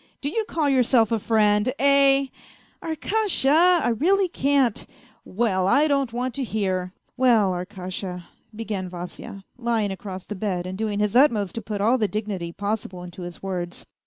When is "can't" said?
4.27-4.87